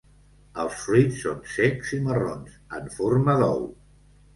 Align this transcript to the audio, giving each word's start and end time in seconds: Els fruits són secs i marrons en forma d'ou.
Els 0.63 0.77
fruits 0.83 1.21
són 1.27 1.45
secs 1.57 1.95
i 2.01 2.03
marrons 2.09 2.59
en 2.83 2.93
forma 3.01 3.41
d'ou. 3.45 3.69